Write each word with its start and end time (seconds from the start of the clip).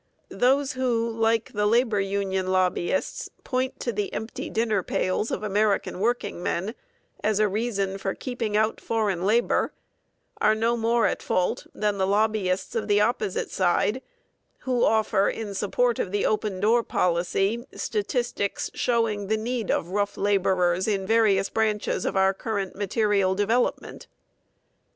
Those 0.29 0.71
who, 0.71 1.07
like 1.11 1.51
the 1.53 1.67
labor 1.67 1.99
union 1.99 2.47
lobbyists, 2.47 3.29
point 3.43 3.79
to 3.81 3.93
the 3.93 4.11
empty 4.13 4.49
dinner 4.49 4.81
pails 4.81 5.29
of 5.29 5.43
American 5.43 5.99
workingmen 5.99 6.73
as 7.23 7.37
a 7.37 7.47
reason 7.47 7.99
for 7.99 8.15
keeping 8.15 8.57
out 8.57 8.81
foreign 8.81 9.23
labor, 9.27 9.73
are 10.39 10.55
no 10.55 10.75
more 10.75 11.05
at 11.05 11.21
fault 11.21 11.67
than 11.75 11.99
the 11.99 12.07
lobbyists 12.07 12.73
of 12.73 12.87
the 12.87 12.99
opposite 12.99 13.51
side, 13.51 14.01
who 14.61 14.83
offer 14.83 15.29
in 15.29 15.53
support 15.53 15.99
of 15.99 16.11
the 16.11 16.25
open 16.25 16.59
door 16.59 16.81
policy 16.81 17.67
statistics 17.75 18.71
showing 18.73 19.27
the 19.27 19.37
need 19.37 19.69
of 19.69 19.89
rough 19.89 20.17
laborers 20.17 20.87
in 20.87 21.05
various 21.05 21.47
branches 21.51 22.05
of 22.07 22.17
our 22.17 22.33
current 22.33 22.75
material 22.75 23.35
development. 23.35 24.07